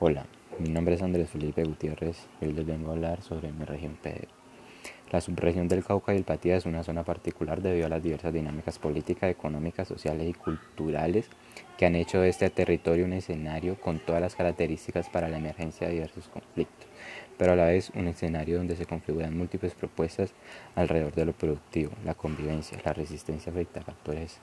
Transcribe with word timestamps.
Hola, 0.00 0.26
mi 0.58 0.70
nombre 0.70 0.96
es 0.96 1.02
Andrés 1.02 1.30
Felipe 1.30 1.62
Gutiérrez 1.62 2.26
y 2.40 2.46
hoy 2.46 2.52
les 2.52 2.66
vengo 2.66 2.90
a 2.90 2.94
hablar 2.94 3.22
sobre 3.22 3.52
mi 3.52 3.64
región 3.64 3.96
PD. 4.02 4.26
La 5.12 5.20
subregión 5.20 5.68
del 5.68 5.84
Cauca 5.84 6.12
y 6.12 6.16
el 6.16 6.24
Patía 6.24 6.56
es 6.56 6.66
una 6.66 6.82
zona 6.82 7.04
particular 7.04 7.62
debido 7.62 7.86
a 7.86 7.88
las 7.88 8.02
diversas 8.02 8.34
dinámicas 8.34 8.80
políticas, 8.80 9.30
económicas, 9.30 9.86
sociales 9.86 10.28
y 10.28 10.32
culturales 10.32 11.28
que 11.78 11.86
han 11.86 11.94
hecho 11.94 12.20
de 12.20 12.28
este 12.28 12.50
territorio 12.50 13.04
un 13.04 13.12
escenario 13.12 13.80
con 13.80 14.00
todas 14.00 14.20
las 14.20 14.34
características 14.34 15.08
para 15.10 15.28
la 15.28 15.38
emergencia 15.38 15.86
de 15.86 15.94
diversos 15.94 16.26
conflictos, 16.26 16.88
pero 17.38 17.52
a 17.52 17.56
la 17.56 17.66
vez 17.66 17.90
un 17.94 18.08
escenario 18.08 18.56
donde 18.56 18.74
se 18.74 18.86
configuran 18.86 19.38
múltiples 19.38 19.74
propuestas 19.74 20.32
alrededor 20.74 21.14
de 21.14 21.26
lo 21.26 21.34
productivo, 21.34 21.92
la 22.04 22.14
convivencia, 22.14 22.80
la 22.84 22.94
resistencia 22.94 23.52
frente 23.52 23.78
a 23.78 23.84
factores 23.84 24.40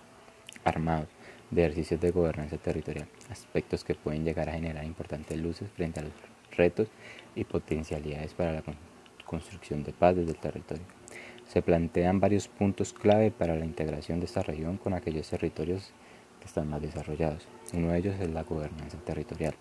armados, 0.64 1.10
de 1.52 1.62
ejercicios 1.62 2.00
de 2.00 2.12
gobernanza 2.12 2.58
territorial, 2.58 3.08
aspectos 3.30 3.84
que 3.84 3.94
pueden 3.94 4.24
llegar 4.24 4.50
a 4.50 4.54
generar 4.54 4.86
importantes 4.86 5.38
luces 5.38 5.70
frente 5.70 6.00
a 6.00 6.04
los 6.04 6.14
retos 6.56 6.88
y 7.36 7.44
potencialidades 7.44 8.34
para 8.34 8.54
la 8.54 8.64
construcción 9.26 9.84
de 9.84 9.94
paz 9.94 10.16
desde 10.16 10.32
el 10.32 10.38
territorio. 10.38 10.84
Se 11.48 11.62
plantean 11.62 12.20
varios 12.22 12.48
puntos 12.48 12.94
clave 12.94 13.32
para 13.32 13.56
la 13.56 13.66
integración 13.66 14.20
de 14.20 14.26
esta 14.26 14.42
región 14.42 14.78
con 14.78 14.94
aquellos 14.94 15.30
territorios 15.30 15.92
que 16.40 16.46
están 16.46 16.70
más 16.70 16.82
desarrollados. 16.82 17.48
Uno 17.74 17.92
de 17.92 18.00
ellos 18.00 18.16
es 18.20 18.30
la 18.30 18.44
gobernanza 18.44 18.98
territorial. 19.00 19.54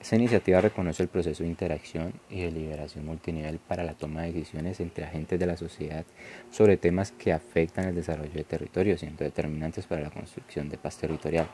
Esta 0.00 0.16
iniciativa 0.16 0.62
reconoce 0.62 1.02
el 1.02 1.10
proceso 1.10 1.42
de 1.42 1.50
interacción 1.50 2.14
y 2.30 2.40
deliberación 2.40 3.04
multinivel 3.04 3.58
para 3.58 3.84
la 3.84 3.92
toma 3.92 4.22
de 4.22 4.32
decisiones 4.32 4.80
entre 4.80 5.04
agentes 5.04 5.38
de 5.38 5.44
la 5.44 5.58
sociedad 5.58 6.06
sobre 6.50 6.78
temas 6.78 7.12
que 7.12 7.34
afectan 7.34 7.84
el 7.84 7.94
desarrollo 7.94 8.32
de 8.32 8.44
territorios, 8.44 9.00
siendo 9.00 9.24
determinantes 9.24 9.86
para 9.86 10.00
la 10.00 10.10
construcción 10.10 10.70
de 10.70 10.78
paz 10.78 10.96
territorial. 10.96 11.48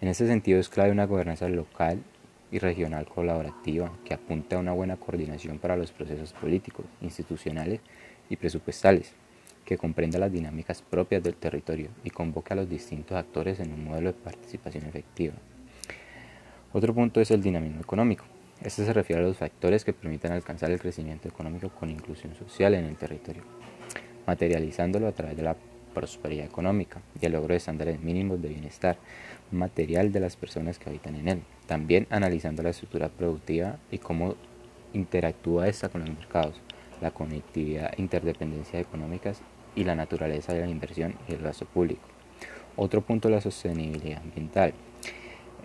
En 0.00 0.06
este 0.06 0.28
sentido 0.28 0.60
es 0.60 0.68
clave 0.68 0.92
una 0.92 1.06
gobernanza 1.06 1.48
local 1.48 2.00
y 2.52 2.60
regional 2.60 3.06
colaborativa 3.06 3.92
que 4.04 4.14
apunte 4.14 4.54
a 4.54 4.60
una 4.60 4.72
buena 4.72 4.96
coordinación 4.96 5.58
para 5.58 5.76
los 5.76 5.90
procesos 5.90 6.32
políticos, 6.32 6.86
institucionales 7.00 7.80
y 8.28 8.36
presupuestales, 8.36 9.14
que 9.64 9.78
comprenda 9.78 10.20
las 10.20 10.30
dinámicas 10.30 10.80
propias 10.80 11.24
del 11.24 11.34
territorio 11.34 11.88
y 12.04 12.10
convoque 12.10 12.52
a 12.52 12.56
los 12.56 12.70
distintos 12.70 13.16
actores 13.18 13.58
en 13.58 13.72
un 13.72 13.84
modelo 13.84 14.12
de 14.12 14.18
participación 14.18 14.86
efectiva. 14.86 15.34
Otro 16.72 16.94
punto 16.94 17.20
es 17.20 17.32
el 17.32 17.42
dinamismo 17.42 17.80
económico. 17.80 18.24
Este 18.62 18.84
se 18.84 18.92
refiere 18.92 19.22
a 19.22 19.26
los 19.26 19.36
factores 19.36 19.84
que 19.84 19.92
permiten 19.92 20.30
alcanzar 20.30 20.70
el 20.70 20.78
crecimiento 20.78 21.26
económico 21.26 21.68
con 21.70 21.90
inclusión 21.90 22.36
social 22.36 22.74
en 22.74 22.84
el 22.84 22.96
territorio, 22.96 23.42
materializándolo 24.24 25.08
a 25.08 25.12
través 25.12 25.36
de 25.36 25.42
la 25.42 25.56
prosperidad 25.92 26.46
económica 26.46 27.02
y 27.20 27.26
el 27.26 27.32
logro 27.32 27.54
de 27.54 27.56
estándares 27.56 28.00
mínimos 28.00 28.40
de 28.40 28.50
bienestar 28.50 28.98
material 29.50 30.12
de 30.12 30.20
las 30.20 30.36
personas 30.36 30.78
que 30.78 30.88
habitan 30.88 31.16
en 31.16 31.28
él. 31.28 31.42
También 31.66 32.06
analizando 32.08 32.62
la 32.62 32.70
estructura 32.70 33.08
productiva 33.08 33.78
y 33.90 33.98
cómo 33.98 34.36
interactúa 34.92 35.66
esta 35.66 35.88
con 35.88 36.02
los 36.02 36.10
mercados, 36.10 36.60
la 37.00 37.10
conectividad 37.10 37.92
e 37.96 38.00
interdependencia 38.00 38.78
económicas 38.78 39.42
y 39.74 39.82
la 39.82 39.96
naturaleza 39.96 40.52
de 40.52 40.60
la 40.60 40.68
inversión 40.70 41.16
y 41.28 41.32
el 41.32 41.42
gasto 41.42 41.64
público. 41.64 42.02
Otro 42.76 43.00
punto 43.00 43.26
es 43.26 43.34
la 43.34 43.40
sostenibilidad 43.40 44.22
ambiental. 44.22 44.72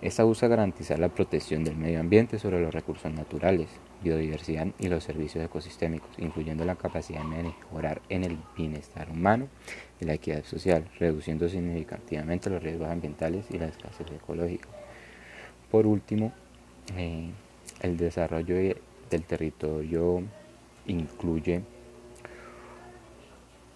Esta 0.06 0.24
busca 0.24 0.48
garantizar 0.48 1.00
la 1.00 1.10
protección 1.10 1.64
del 1.64 1.78
medio 1.78 2.00
ambiente 2.00 2.38
sobre 2.38 2.62
los 2.62 2.72
recursos 2.72 3.12
naturales, 3.12 3.70
biodiversidad 4.04 4.68
y 4.78 4.88
los 4.88 5.04
servicios 5.04 5.44
ecosistémicos, 5.44 6.12
incluyendo 6.20 6.64
la 6.64 6.76
capacidad 6.76 7.22
de 7.22 7.42
mejorar 7.42 8.04
en 8.10 8.24
el 8.24 8.38
bienestar 8.56 9.10
humano 9.10 9.48
y 10.00 10.06
la 10.06 10.14
equidad 10.14 10.44
social, 10.44 10.88
reduciendo 11.00 11.50
significativamente 11.50 12.52
los 12.52 12.62
riesgos 12.62 12.88
ambientales 12.90 13.48
y 13.50 13.58
la 13.58 13.66
escasez 13.66 14.06
ecológica. 14.12 14.70
Por 15.72 15.88
último, 15.88 16.34
eh, 16.96 17.32
el 17.82 17.98
desarrollo 17.98 18.58
del 19.10 19.24
territorio 19.24 20.22
incluye 20.86 21.64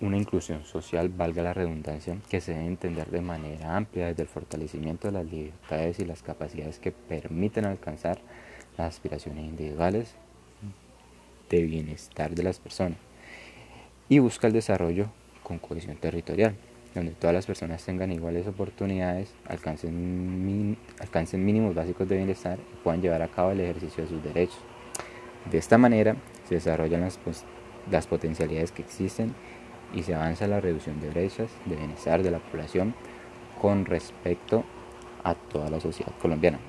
una 0.02 0.18
inclusión 0.18 0.64
social, 0.64 1.10
valga 1.10 1.44
la 1.44 1.54
redundancia, 1.54 2.18
que 2.30 2.42
se 2.42 2.54
debe 2.54 2.66
entender 2.66 3.10
de 3.10 3.22
manera 3.22 3.76
amplia 3.76 4.08
desde 4.08 4.24
el 4.24 4.30
fortalecimiento 4.30 5.08
de 5.08 5.14
las 5.14 5.26
libertades 5.26 6.00
y 6.00 6.06
las 6.06 6.24
capacidades 6.24 6.80
que 6.80 6.92
permiten 6.92 7.66
alcanzar 7.66 8.20
las 8.78 8.96
aspiraciones 8.96 9.46
individuales 9.46 10.16
de 11.50 11.64
bienestar 11.64 12.34
de 12.34 12.44
las 12.44 12.60
personas 12.60 12.98
y 14.08 14.20
busca 14.20 14.48
el 14.48 14.54
desarrollo 14.54 15.08
con 15.44 15.60
cohesión 15.60 15.98
territorial, 15.98 16.56
donde 16.96 17.12
todas 17.12 17.34
las 17.34 17.46
personas 17.46 17.84
tengan 17.84 18.12
iguales 18.12 18.48
oportunidades, 18.48 19.34
alcancen, 19.48 20.78
alcancen 21.00 21.46
mínimos 21.46 21.76
básicos 21.76 22.08
de 22.08 22.18
bienestar 22.18 22.58
y 22.60 22.84
puedan 22.84 23.02
llevar 23.02 23.22
a 23.22 23.28
cabo 23.28 23.52
el 23.52 23.60
ejercicio 23.60 24.04
de 24.04 24.10
sus 24.10 24.24
derechos. 24.24 24.60
De 25.52 25.58
esta 25.58 25.78
manera 25.78 26.16
se 26.48 26.56
desarrollan 26.56 27.02
las, 27.02 27.20
las 27.90 28.08
potencialidades 28.08 28.72
que 28.72 28.82
existen 28.82 29.34
y 29.94 30.04
se 30.04 30.16
avanza 30.16 30.48
la 30.48 30.62
reducción 30.62 31.00
de 31.00 31.10
brechas 31.10 31.50
de 31.66 31.76
bienestar 31.76 32.24
de 32.24 32.32
la 32.32 32.40
población 32.40 32.94
con 33.62 33.86
respecto 33.86 34.64
a 35.24 35.36
toda 35.36 35.70
la 35.70 35.80
sociedad 35.80 36.14
colombiana. 36.22 36.60